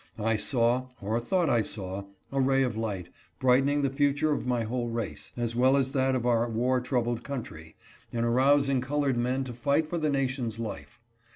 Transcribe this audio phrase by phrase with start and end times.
[0.17, 3.09] I saw, or thought I saw, a ray of light,
[3.39, 7.23] brightening the future of my whole race, as well as that of our war troubled
[7.23, 7.75] country,
[8.11, 10.99] in arousing colored men to fight for the nation's life.